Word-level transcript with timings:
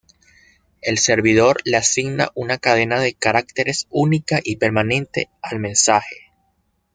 El 0.81 0.97
servidor 0.97 1.57
le 1.63 1.77
asigna 1.77 2.31
una 2.33 2.57
cadena 2.57 2.99
de 2.99 3.13
caracteres 3.13 3.85
única 3.91 4.39
y 4.43 4.55
permanente 4.55 5.29
al 5.43 5.59
mensaje. 5.59 6.31